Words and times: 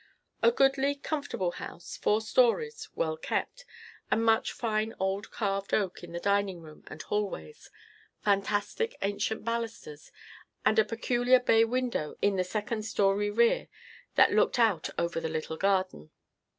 A 0.41 0.49
goodly, 0.51 0.95
comfortable 0.95 1.51
house, 1.51 1.95
four 1.95 2.21
stories, 2.21 2.89
well 2.95 3.17
kept, 3.17 3.65
and 4.09 4.25
much 4.25 4.51
fine 4.51 4.95
old 4.99 5.29
carved 5.29 5.75
oak 5.75 6.03
in 6.03 6.11
the 6.11 6.19
dining 6.19 6.59
room 6.59 6.83
and 6.87 6.99
hallways; 7.03 7.69
fantastic 8.23 8.95
ancient 9.03 9.45
balusters, 9.45 10.11
and 10.65 10.79
a 10.79 10.83
peculiar 10.85 11.39
bay 11.39 11.63
window 11.65 12.15
in 12.19 12.35
the 12.35 12.43
second 12.43 12.81
story 12.81 13.29
rear 13.29 13.67
that 14.15 14.31
looked 14.33 14.57
out 14.57 14.89
over 14.97 15.19
the 15.19 15.29
little 15.29 15.55
garden. 15.55 16.09